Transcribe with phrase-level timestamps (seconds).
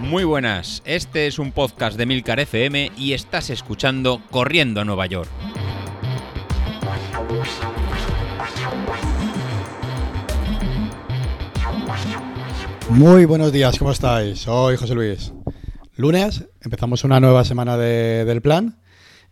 [0.00, 5.06] Muy buenas, este es un podcast de Milcar FM y estás escuchando Corriendo a Nueva
[5.06, 5.28] York.
[12.90, 14.40] Muy buenos días, ¿cómo estáis?
[14.40, 15.32] Soy José Luis.
[15.96, 18.78] Lunes, empezamos una nueva semana de- del plan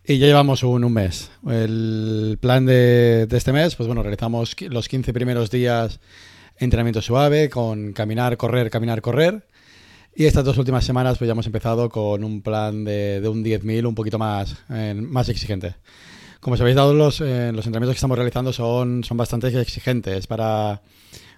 [0.05, 1.31] y ya llevamos un, mes.
[1.49, 5.99] El plan de, de este mes, pues bueno, realizamos los 15 primeros días
[6.59, 9.45] entrenamiento suave con caminar, correr, caminar, correr.
[10.15, 13.43] Y estas dos últimas semanas pues ya hemos empezado con un plan de, de un
[13.43, 15.75] 10.000 un poquito más, eh, más exigente.
[16.39, 20.25] Como os habéis dado, los, eh, los entrenamientos que estamos realizando son, son bastante exigentes
[20.27, 20.71] para,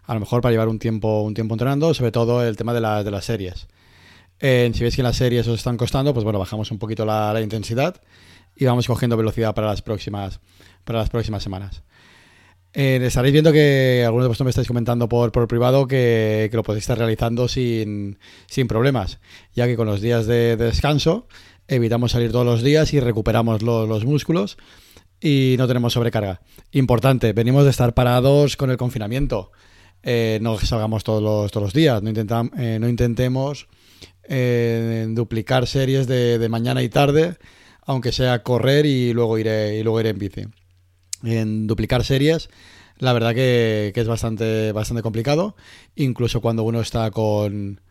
[0.05, 2.81] a lo mejor para llevar un tiempo, un tiempo entrenando, sobre todo el tema de,
[2.81, 3.67] la- de las series.
[4.39, 7.33] Eh, si veis que las series os están costando, pues bueno, bajamos un poquito la,
[7.33, 8.01] la intensidad
[8.55, 10.39] y vamos cogiendo velocidad para las próximas,
[10.85, 11.83] para las próximas semanas.
[12.73, 16.55] Eh, estaréis viendo que algunos de vosotros me estáis comentando por, por privado que, que
[16.57, 19.19] lo podéis estar realizando sin, sin problemas,
[19.55, 21.27] ya que con los días de, de descanso
[21.67, 24.57] evitamos salir todos los días y recuperamos lo- los músculos
[25.19, 26.41] y no tenemos sobrecarga.
[26.71, 29.51] Importante, venimos de estar parados con el confinamiento.
[30.03, 33.67] Eh, no salgamos todos los, todos los días, no, intentam- eh, no intentemos
[35.09, 37.37] duplicar series de, de mañana y tarde,
[37.81, 40.41] aunque sea correr y luego iré, y luego iré en bici.
[41.23, 42.49] En duplicar series,
[42.97, 45.55] la verdad que, que es bastante, bastante complicado,
[45.95, 47.81] incluso cuando uno está con,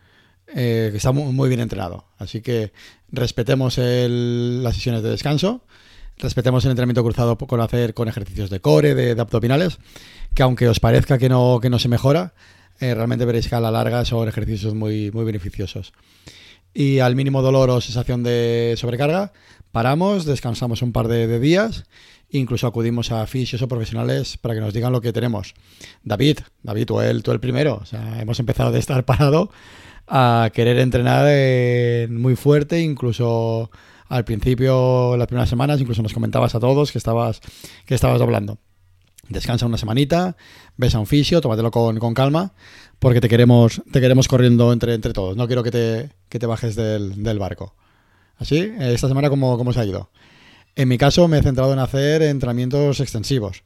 [0.55, 2.07] eh, está mu- muy bien entrenado.
[2.19, 2.73] Así que
[3.11, 5.63] respetemos las sesiones de descanso,
[6.19, 9.79] respetemos el entrenamiento cruzado con hacer con ejercicios de core, de, de abdominales,
[10.35, 12.35] que aunque os parezca que no, que no se mejora,
[12.81, 15.93] eh, realmente veréis que a la larga son ejercicios muy, muy beneficiosos.
[16.75, 19.33] Y al mínimo dolor o sensación de sobrecarga,
[19.73, 21.85] paramos, descansamos un par de días,
[22.31, 25.55] incluso acudimos a fisios o profesionales para que nos digan lo que tenemos.
[26.03, 27.79] David, David, tú el, tú el primero.
[27.83, 29.51] O sea, hemos empezado de estar parado
[30.07, 33.71] a querer entrenar eh, muy fuerte, incluso
[34.09, 37.41] al principio, las primeras semanas, incluso nos comentabas a todos que estabas,
[37.85, 38.59] que estabas doblando.
[39.29, 40.37] Descansa una semanita,
[40.79, 42.55] ves a un fisio, tómatelo con, con calma,
[42.99, 45.37] porque te queremos, te queremos corriendo entre, entre todos.
[45.37, 47.75] No quiero que te, que te bajes del, del barco.
[48.39, 50.11] Así, esta semana, ¿cómo, ¿cómo se ha ido?
[50.79, 53.65] En mi caso, me he centrado en hacer entrenamientos extensivos.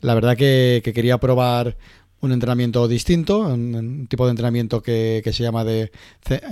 [0.00, 1.76] La verdad que, que quería probar
[2.20, 5.90] un entrenamiento distinto, un, tipo de entrenamiento que, se llama de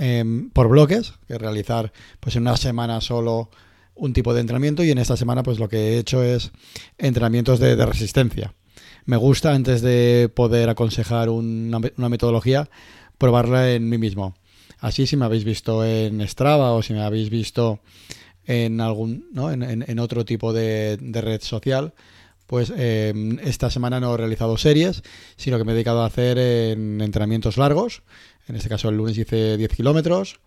[0.01, 3.49] em, por bloques, que realizar pues en una semana solo
[3.95, 6.51] un tipo de entrenamiento y en esta semana pues lo que he hecho es
[6.97, 8.53] entrenamientos de, resistencia.
[9.05, 12.69] Me gusta antes de poder aconsejar una metodología
[13.17, 14.35] probarla en mí mismo.
[14.79, 17.79] Así si me habéis visto en Strava o si me habéis visto
[18.45, 19.51] en algún ¿no?
[19.51, 21.93] en, en- otro tipo de, de red social,
[22.47, 25.01] pues eh, esta semana no he realizado series,
[25.37, 28.03] sino que me he dedicado a hacer en entrenamientos largos.
[28.47, 30.39] En este caso el lunes hice 10 kilómetros,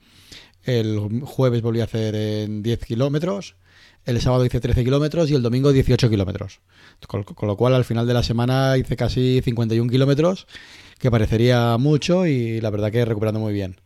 [0.65, 3.57] el jueves volví a hacer en 10 kilómetros,
[4.05, 6.61] el sábado hice 13 kilómetros y el domingo 18 kilómetros.
[7.09, 10.47] Con, con lo cual al final de la semana hice casi 51 kilómetros,
[10.99, 13.81] que parecería mucho y la verdad que recuperando muy bien.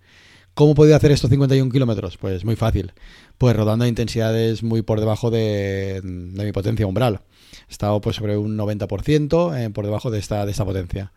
[0.54, 2.16] ¿Cómo he podido hacer estos 51 kilómetros?
[2.16, 2.92] Pues muy fácil.
[3.38, 7.20] Pues rodando a intensidades muy por debajo de, mi potencia umbral.
[7.68, 11.12] He estado pues sobre un 90% eh, por debajo de esta, de esta potencia.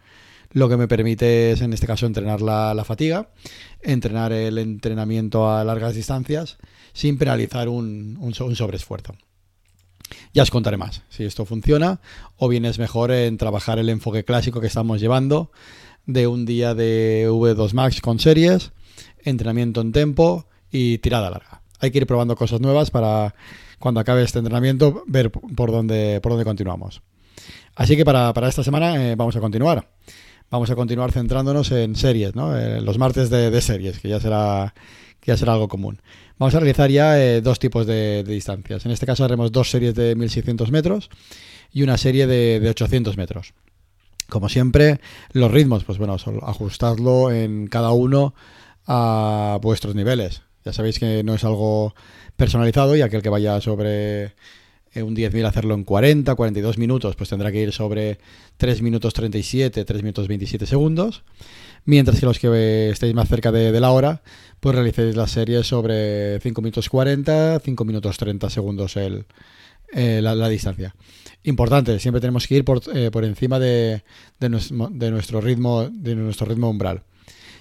[0.52, 3.30] Lo que me permite es en este caso entrenar la, fatiga,
[3.82, 6.58] entrenar el entrenamiento a largas distancias
[6.94, 9.16] sin penalizar un, un sobreesfuerzo.
[10.32, 12.02] Ya os contaré más si esto funciona
[12.38, 15.52] o bien es mejor en trabajar el enfoque clásico que estamos llevando
[16.06, 18.72] de un día de V2 Max con series,
[19.24, 21.62] entrenamiento en tempo y tirada larga.
[21.80, 23.36] Hay que ir probando cosas nuevas para
[23.80, 27.02] cuando acabe este entrenamiento ver por dónde, por dónde continuamos.
[27.76, 29.90] Así que para, para esta semana eh, vamos a continuar.
[30.50, 32.58] Vamos a continuar centrándonos en series, ¿no?
[32.58, 34.74] Eh, los martes de, series, que ya será
[35.20, 36.00] que ya será algo común.
[36.38, 38.86] Vamos a realizar ya eh, dos tipos de, distancias.
[38.86, 41.10] En este caso haremos dos series de 1600 metros
[41.72, 43.54] y una serie de, de 800 metros.
[44.30, 45.00] Como siempre,
[45.32, 48.34] los ritmos, pues bueno, ajustadlo en cada uno
[48.86, 50.42] a vuestros niveles.
[50.66, 51.94] Ya sabéis que no es algo
[52.36, 54.34] personalizado y aquel que vaya sobre
[54.94, 58.20] eh, un 10.000 hacerlo en 40, 42 minutos, pues tendrá que ir sobre
[58.58, 61.24] 3 minutos 37, 3 minutos 27 segundos.
[61.86, 64.22] Mientras que los que estéis más cerca de, de la hora,
[64.60, 69.26] pues realicéis la serie sobre 5 minutos 40, 5 minutos 30 segundos el,
[69.92, 70.96] eh, la, la distancia.
[71.44, 74.04] Importante, siempre tenemos que ir por, eh, por encima de,
[74.40, 74.50] de,
[74.92, 77.04] de nuestro ritmo de nuestro ritmo umbral.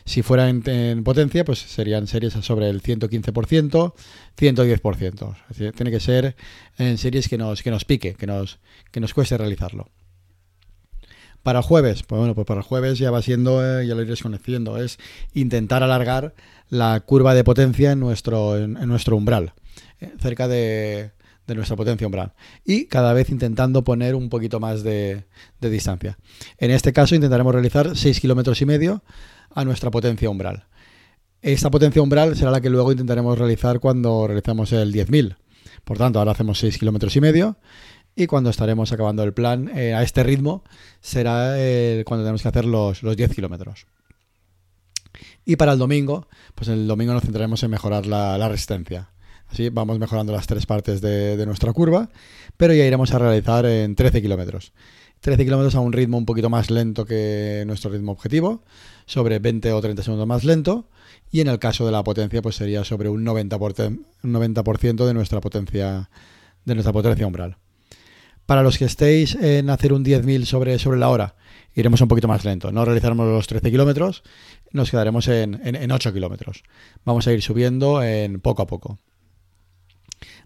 [0.05, 3.95] Si fuera en, en potencia, pues serían series sobre el 115%,
[4.37, 5.37] 110%.
[5.51, 6.37] Es decir, tiene que ser
[6.79, 8.59] en series que nos, que nos pique, que nos,
[8.91, 9.89] que nos cueste realizarlo.
[11.43, 14.23] Para jueves, pues bueno, pues para el jueves ya va siendo, eh, ya lo iréis
[14.23, 14.99] conociendo, es
[15.35, 16.35] intentar alargar
[16.69, 19.53] la curva de potencia en nuestro, en, nuestro umbral,
[20.01, 21.11] eh, cerca de,
[21.49, 22.33] nuestra potencia umbral.
[22.65, 25.25] Y cada vez intentando poner un poquito más de,
[25.61, 26.17] distancia.
[26.59, 29.03] En este caso intentaremos realizar 6 kilómetros y medio
[29.55, 30.67] a nuestra potencia umbral.
[31.41, 35.37] Esta potencia umbral será la que luego intentaremos realizar cuando realicemos el 10.000.
[35.85, 37.57] Por tanto, ahora hacemos 6 kilómetros y medio
[38.15, 40.63] y cuando estaremos acabando el plan eh, a este ritmo
[41.01, 43.87] será eh, cuando tenemos que hacer los, los 10 kilómetros.
[45.45, 49.11] Y para el domingo, pues el domingo nos centraremos en mejorar la, resistencia.
[49.49, 52.09] Así vamos mejorando las tres partes de, nuestra curva,
[52.57, 54.73] pero ya iremos a realizar en 13 kilómetros.
[55.23, 58.65] 13 kilómetros a un ritmo un poquito más lento que nuestro ritmo objetivo,
[59.07, 60.89] sobre 20 o 30 segundos más lento,
[61.31, 64.63] y en el caso de la potencia, pues sería sobre un 90%, un 90
[65.07, 66.11] de nuestra potencia
[66.65, 67.57] de nuestra potencia umbral.
[68.47, 71.37] Para los que estéis en hacer un 10.000 sobre, sobre la hora,
[71.75, 72.73] iremos un poquito más lento.
[72.73, 74.25] No realizaremos los 13 kilómetros,
[74.73, 76.65] nos quedaremos en, en, 8 kilómetros.
[77.05, 78.99] Vamos a ir subiendo en poco a poco.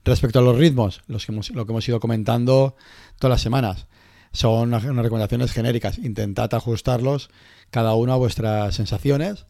[0.04, 2.76] Respecto a los ritmos, los que hemos, lo que hemos ido comentando
[3.18, 3.86] todas las semanas,
[4.36, 5.98] son unas recomendaciones genéricas.
[5.98, 7.30] Intentad ajustarlos
[7.70, 9.46] cada uno a vuestras sensaciones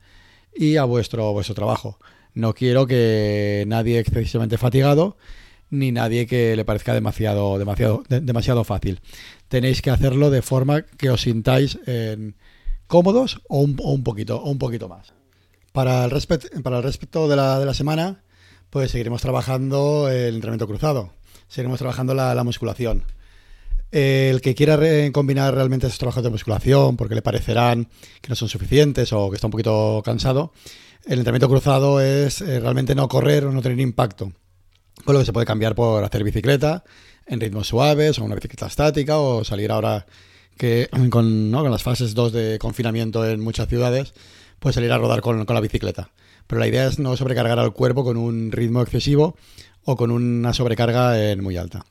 [0.54, 1.98] y a vuestro, vuestro trabajo.
[2.34, 5.16] No quiero que nadie excesivamente fatigado
[5.70, 9.00] ni nadie que le parezca demasiado, demasiado, demasiado fácil.
[9.48, 11.78] Tenéis que hacerlo de forma que os sintáis
[12.86, 15.12] cómodos o un, poquito, o un poquito más.
[15.72, 16.12] Para el,
[16.62, 18.22] para el respecto de la, de la semana,
[18.70, 21.12] pues seguiremos trabajando el entrenamiento cruzado,
[21.48, 23.04] seguiremos trabajando la, musculación.
[23.90, 24.78] El que quiera
[25.12, 27.88] combinar realmente esos trabajos de musculación porque le parecerán
[28.20, 30.52] que no son suficientes o que está un poquito cansado,
[31.06, 34.32] el entrenamiento cruzado es eh, realmente no correr o no tener impacto
[35.04, 36.82] con lo que se puede cambiar por hacer bicicleta
[37.26, 40.06] en ritmos suaves o una bicicleta estática o salir ahora
[40.56, 44.14] que con, con las fases 2 de confinamiento en muchas ciudades,
[44.58, 46.10] pues salir a rodar con, la bicicleta.
[46.46, 49.36] Pero la idea es no sobrecargar al cuerpo con un ritmo excesivo
[49.84, 51.84] o con una sobrecarga en muy alta.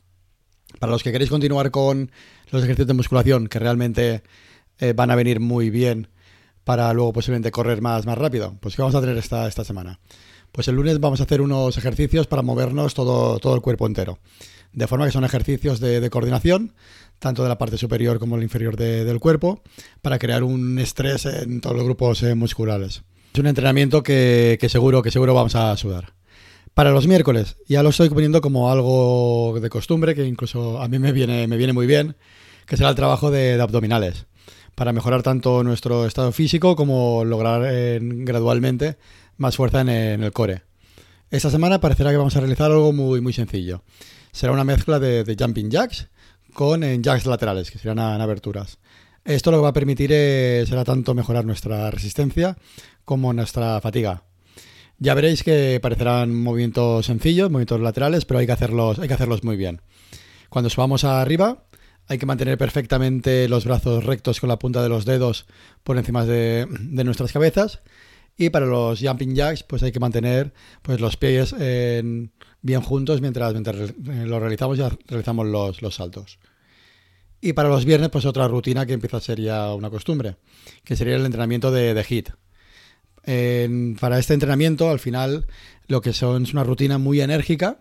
[0.80, 2.12] Para los que queréis continuar con
[2.52, 4.24] los ejercicios de musculación que realmente
[4.80, 6.10] eh, van a venir muy bien
[6.64, 10.00] para luego posiblemente correr más, más rápido, pues ¿qué vamos a tener esta, esta semana?
[10.52, 14.20] Pues el lunes vamos a hacer unos ejercicios para movernos todo, todo el cuerpo entero.
[14.72, 16.74] De forma que son ejercicios de, coordinación,
[17.20, 19.62] tanto de la parte superior como la inferior del cuerpo,
[20.02, 23.04] para crear un estrés en todos los grupos eh, musculares.
[23.34, 26.15] Es un entrenamiento que, seguro, que seguro vamos a sudar.
[26.76, 31.00] Para los miércoles, ya lo estoy poniendo como algo de costumbre, que incluso a mí
[31.00, 32.18] me viene, muy bien,
[32.66, 34.26] que será el trabajo de, abdominales,
[34.76, 38.98] para mejorar tanto nuestro estado físico como lograr eh, gradualmente
[39.38, 40.64] más fuerza en, el core.
[41.32, 43.82] Esta semana parecerá que vamos a realizar algo muy, muy sencillo.
[44.34, 46.10] Será una mezcla de, jumping jacks
[46.54, 48.80] con en jacks laterales, que serán en aberturas.
[49.24, 52.58] Esto lo que va a permitir será tanto mejorar nuestra resistencia
[53.06, 54.26] como nuestra fatiga.
[54.98, 59.44] Ya veréis que parecerán movimientos sencillos, movimientos laterales, pero hay que hacerlos, hay que hacerlos
[59.44, 59.82] muy bien.
[60.50, 61.66] Cuando subamos arriba,
[62.08, 65.46] hay que mantener perfectamente los brazos rectos con la punta de los dedos
[65.84, 66.68] por encima de
[67.04, 67.82] nuestras cabezas
[68.38, 71.56] y para los jumping jacks, pues hay que mantener pues, los pies
[72.62, 73.94] bien juntos mientras, mientras eh,
[74.26, 76.40] lo realizamos y realizamos los, saltos.
[77.40, 80.36] Y para los viernes, pues otra rutina que empieza a ser ya una costumbre,
[80.84, 82.30] que sería el entrenamiento de, de HIT.
[84.00, 85.46] Para este entrenamiento, al final,
[85.88, 87.80] lo que son es una rutina muy enérgica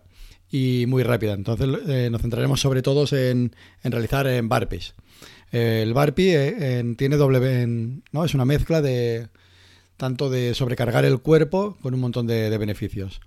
[0.51, 1.35] y muy rápida.
[1.35, 4.95] Entonces, eh, nos centraremos sobre todo en, realizar en burpees.
[5.51, 7.67] el burpee eh, tiene doble,
[8.13, 8.25] ¿no?
[8.25, 9.29] es una mezcla de,
[9.97, 13.21] tanto de sobrecargar el cuerpo con un montón de, beneficios.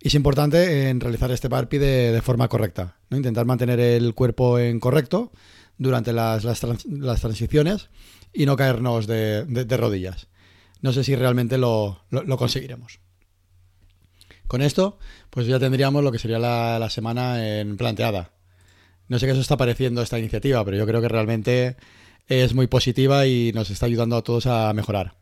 [0.00, 3.16] Y es importante en realizar este burpee de, forma correcta, ¿no?
[3.16, 5.32] intentar mantener el cuerpo en correcto
[5.78, 7.88] durante las, las, transiciones
[8.32, 10.28] y no caernos de, rodillas.
[10.86, 12.04] No sé si realmente lo,
[12.38, 13.00] conseguiremos.
[14.46, 15.00] Con esto,
[15.30, 18.30] pues ya tendríamos lo que sería la, la semana en planteada.
[19.08, 21.74] No sé qué os está pareciendo esta iniciativa, pero yo creo que realmente
[22.28, 25.14] es muy positiva y nos está ayudando a todos a mejorar.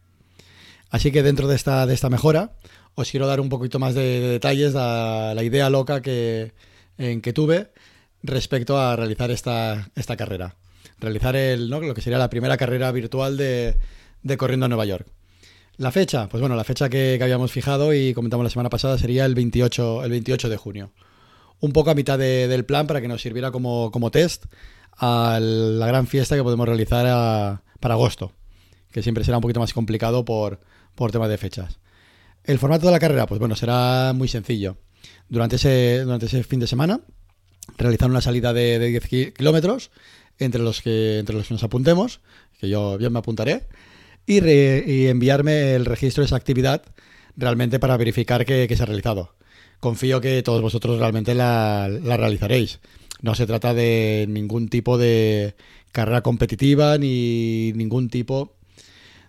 [0.91, 2.59] Así que dentro de esta, de esta mejora,
[2.95, 6.53] os quiero dar un poquito más de, detalles a la idea loca que,
[6.99, 7.73] que tuve
[8.23, 10.57] respecto a realizar esta, esta carrera.
[10.99, 11.81] Realizar el, ¿no?
[11.81, 13.79] lo que sería la primera carrera virtual de,
[14.37, 15.07] Corriendo a Nueva York.
[15.77, 19.25] La fecha, pues bueno, la fecha que, habíamos fijado y comentamos la semana pasada sería
[19.25, 20.93] el 28, el 28 de junio.
[21.59, 24.45] Un poco a mitad del plan para que nos sirviera como, test
[24.93, 28.33] a la gran fiesta que podemos realizar para agosto,
[28.93, 30.61] que siempre será un poquito más complicado por,
[30.95, 31.81] por de fechas.
[32.45, 34.77] El formato de la carrera, pues bueno, será muy sencillo.
[35.29, 37.01] Durante ese, durante ese fin de semana,
[37.79, 39.91] realizar una salida de, 10 kilómetros
[40.39, 42.21] entre los que, entre los que nos apuntemos,
[42.61, 43.67] que yo bien me apuntaré,
[44.27, 46.83] y, y enviarme el registro de esa actividad
[47.37, 49.35] realmente para verificar que, se ha realizado.
[49.81, 52.81] Confío que todos vosotros realmente la, realizaréis.
[53.21, 55.55] No se trata de ningún tipo de
[55.93, 58.57] carrera competitiva ni ningún tipo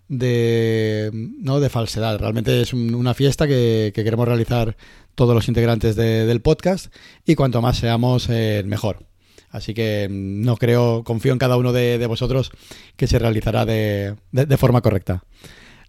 [0.07, 1.59] de, ¿no?
[1.59, 2.19] de falsedad.
[2.19, 4.75] Realmente es un, una fiesta que, que, queremos realizar
[5.15, 6.93] todos los integrantes de, del podcast
[7.25, 9.05] y cuanto más seamos, eh, mejor.
[9.55, 12.51] Así que mm, no creo, confío en cada uno de, vosotros
[12.97, 14.15] que se realizará de,
[14.57, 15.23] forma correcta.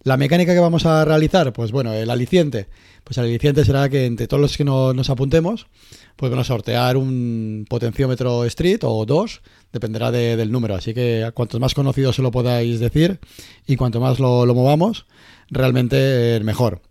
[0.04, 2.68] La mecánica que vamos a realizar, pues bueno, el aliciente.
[3.02, 5.66] Pues el aliciente será que entre todos los que no, nos apuntemos,
[6.14, 9.42] pues bueno, sortear un potenciómetro Street o dos,
[9.72, 10.76] dependerá de, del número.
[10.76, 13.18] Así que cuantos más conocidos se lo podáis decir
[13.66, 15.06] y cuanto más lo, movamos,
[15.50, 16.82] realmente mejor.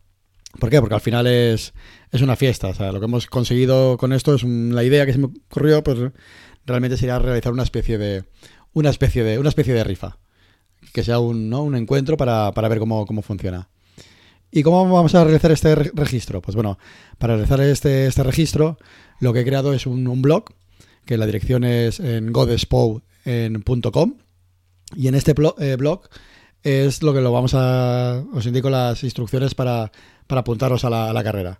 [0.60, 0.80] ¿Por qué?
[0.80, 1.74] Porque al final es,
[2.22, 2.68] una fiesta.
[2.68, 5.84] O sea, lo que hemos conseguido con esto es la idea que se me ocurrió,
[5.84, 6.00] pues
[6.66, 8.26] realmente sería realizar una especie de.
[8.74, 9.40] una especie de.
[9.40, 10.18] una especie de rifa
[10.94, 11.64] que sea un, ¿no?
[11.64, 13.70] un encuentro para, para ver cómo, cómo, funciona.
[14.52, 16.42] ¿Y cómo vamos a realizar este re registro?
[16.42, 16.80] Pues bueno,
[17.18, 18.78] para realizar este, este, registro,
[19.20, 20.46] lo que he creado es un, blog,
[21.06, 24.14] que la dirección es en godespow.com.
[24.96, 26.08] Y en este blog, eh, blog
[26.64, 28.24] es lo que lo vamos a.
[28.34, 29.92] Os indico las instrucciones para,
[30.28, 31.60] para apuntaros a la, a la, carrera.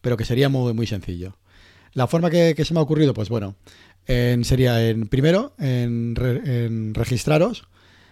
[0.00, 1.36] Pero que sería muy, muy sencillo.
[1.94, 3.56] La forma que, que se me ha ocurrido, pues bueno,
[4.06, 7.66] en, sería en primero en, re, en registraros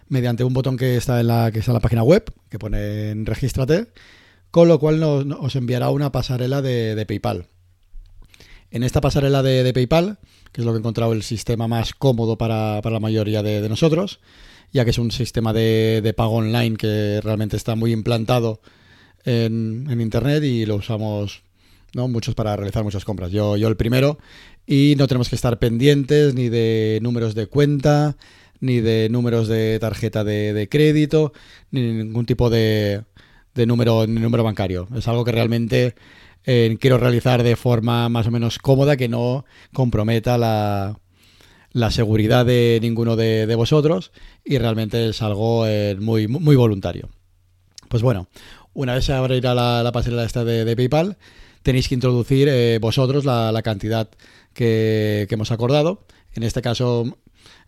[0.08, 3.10] mediante un botón que está en la, que está en la página web, que pone
[3.10, 3.88] en Regístrate,
[4.50, 7.46] con lo cual nos, os enviará una pasarela de, PayPal.
[8.70, 10.18] En esta pasarela de, PayPal,
[10.52, 13.60] que es lo que he encontrado el sistema más cómodo para, para la mayoría de,
[13.60, 14.20] de, nosotros,
[14.72, 18.60] ya que es un sistema de, pago online que realmente está muy implantado
[19.24, 21.42] en, en Internet y lo usamos
[21.94, 22.08] ¿no?
[22.08, 23.30] muchos para realizar muchas compras.
[23.30, 24.18] Yo, yo el primero
[24.66, 28.16] y no tenemos que estar pendientes ni de números de cuenta,
[28.61, 31.33] ni de números de tarjeta de, de crédito,
[31.71, 33.04] ni ningún tipo de,
[33.54, 34.88] de número, número bancario.
[34.97, 35.94] Es algo que realmente
[36.47, 40.99] eh, quiero realizar de forma más o menos cómoda, que no comprometa la,
[41.73, 44.12] la seguridad de ninguno de, de, vosotros
[44.44, 47.11] y realmente es algo eh, muy, muy voluntario.
[47.88, 48.28] Pues bueno,
[48.73, 51.16] una vez se abrirá la, la pasarela esta de, PayPal,
[51.62, 54.09] tenéis que introducir eh, vosotros la cantidad
[54.54, 56.06] que, hemos acordado.
[56.32, 57.18] En este caso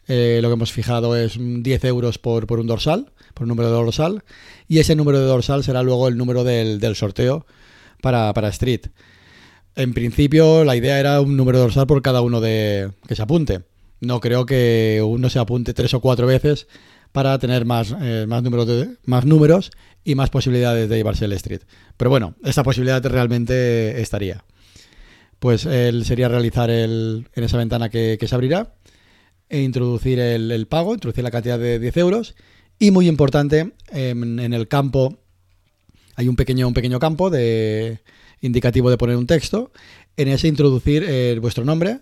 [0.08, 3.68] eh, lo que hemos fijado es 10 euros por, por, un dorsal, por un número
[3.68, 4.24] de dorsal,
[4.68, 7.46] y ese número de dorsal será luego el número del, del sorteo
[8.00, 8.86] para, para, Street.
[9.74, 13.22] En principio, la idea era un número de dorsal por cada uno de que se
[13.22, 13.62] apunte.
[14.00, 16.66] No creo que uno se apunte tres o cuatro veces
[17.12, 19.70] para tener más, eh, más, números de, más números
[20.04, 21.62] y más posibilidades de llevarse el Street.
[21.96, 24.44] Pero bueno, esa posibilidad realmente estaría.
[25.38, 28.74] Pues él sería realizar el, en esa ventana que, que se abrirá
[29.48, 32.34] e introducir el, el, pago, introducir la cantidad de 10 euros.
[32.78, 35.18] Y muy importante, en, en, el campo
[36.14, 38.00] hay un pequeño, un pequeño campo de
[38.40, 39.72] indicativo de poner un texto.
[40.16, 42.00] En ese introducir eh, vuestro nombre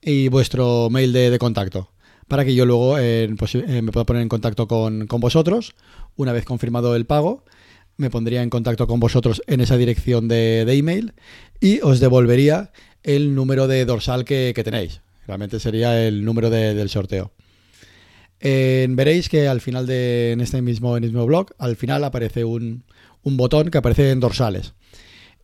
[0.00, 1.90] y vuestro mail de, de contacto
[2.28, 5.74] para que yo luego eh, pues, eh, me pueda poner en contacto con, con, vosotros.
[6.16, 7.44] Una vez confirmado el pago,
[7.96, 11.12] me pondría en contacto con vosotros en esa dirección de, de email
[11.60, 12.72] y os devolvería
[13.02, 15.00] el número de dorsal que, que tenéis.
[15.26, 17.32] Realmente sería el número de, del sorteo.
[18.40, 22.84] Veréis que al final de en este mismo, en mismo blog, al final aparece un,
[23.22, 24.74] un, botón que aparece en dorsales.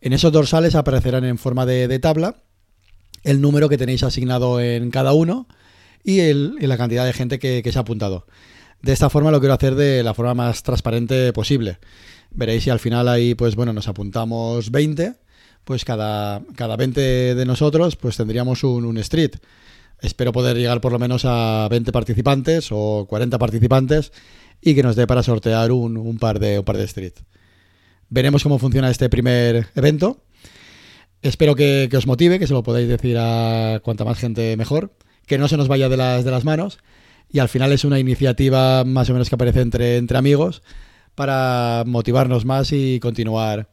[0.01, 2.43] En esos dorsales aparecerán en forma de, de tabla
[3.23, 5.47] el número que tenéis asignado en cada uno
[6.03, 8.27] y, el, y la cantidad de gente que, que, se ha apuntado.
[8.81, 11.77] De esta forma lo quiero hacer de la forma más transparente posible.
[12.31, 15.13] Veréis si al final ahí, pues bueno, nos apuntamos 20,
[15.63, 19.35] pues cada, cada 20 de nosotros pues tendríamos un, un street.
[20.01, 24.11] Espero poder llegar por lo menos a 20 participantes o 40 participantes
[24.61, 27.13] y que nos dé para sortear un, un, par, de, un par de street.
[28.09, 30.23] Veremos cómo funciona este primer evento.
[31.21, 34.91] Espero que, que, os motive, que se lo podáis decir a cuanta más gente mejor,
[35.27, 36.79] que no se nos vaya de las, de las manos
[37.29, 40.61] y al final es una iniciativa más o menos que aparece entre, entre amigos
[41.15, 43.69] para motivarnos más y continuar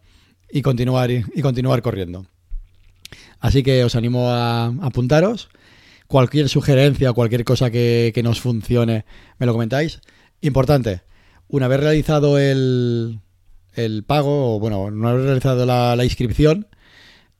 [0.50, 2.26] y continuar y, continuar corriendo.
[3.40, 5.48] Así que os animo a, apuntaros
[6.06, 9.04] cualquier sugerencia, cualquier cosa que, que, nos funcione,
[9.38, 10.00] me lo comentáis.
[10.40, 11.02] Importante,
[11.48, 13.20] una vez realizado el,
[13.74, 16.66] el pago, o bueno, una vez realizado la, la inscripción,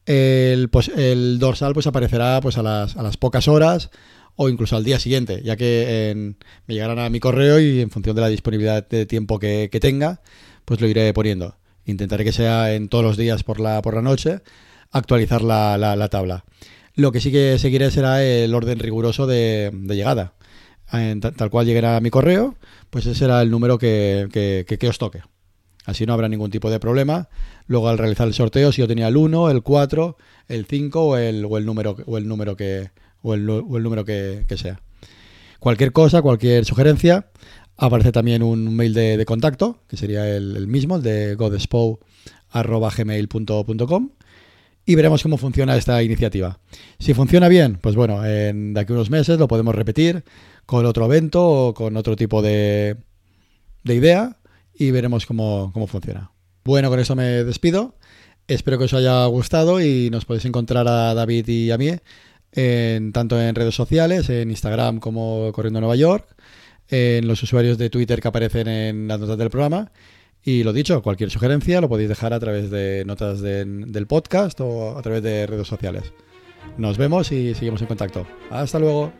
[0.07, 3.91] el, pues, el, dorsal pues aparecerá pues a las, a las, pocas horas
[4.41, 6.37] o incluso al día siguiente, ya que en,
[6.69, 10.23] me llegarán a mi correo y en función de la disponibilidad de tiempo que, tenga,
[10.65, 11.57] pues lo iré poniendo.
[11.87, 14.39] Intentaré que sea en todos los días por la, por la noche
[14.93, 16.45] actualizar la, la, la tabla.
[16.95, 20.35] Lo que sí que seguiré será el orden riguroso de, llegada.
[20.89, 22.55] tal cual llegue a mi correo,
[22.91, 25.23] pues ese será el número que, que, os toque.
[25.85, 27.29] Así no habrá ningún tipo de problema.
[27.67, 30.17] Luego al realizar el sorteo, si yo tenía el 1, el 4,
[30.47, 32.91] el 5 o el, o el número, o el número que,
[33.23, 34.81] o el, número que, sea.
[35.59, 37.31] Cualquier cosa, cualquier sugerencia,
[37.77, 44.11] aparece también un mail de, contacto, que sería el, mismo, el de godespo.gmail.com
[44.89, 46.59] y veremos cómo funciona esta iniciativa.
[46.99, 50.25] Si funciona bien, pues bueno, en, de aquí a unos meses lo podemos repetir
[50.65, 52.97] con otro evento o con otro tipo de,
[53.85, 54.39] de idea
[54.75, 56.31] y veremos cómo, cómo funciona.
[56.65, 57.97] Bueno, con eso me despido.
[58.47, 61.91] Espero que os haya gustado y nos podéis encontrar a David y a mí
[62.59, 66.27] en, tanto en redes sociales, en Instagram como Corriendo Nueva York,
[66.89, 69.93] en los usuarios de Twitter que aparecen en las notas del programa
[70.45, 74.97] y lo dicho, cualquier sugerencia lo podéis dejar a través de notas del podcast o
[74.97, 76.13] a través de redes sociales.
[76.77, 78.27] Nos vemos y seguimos en contacto.
[78.51, 79.13] Hasta luego.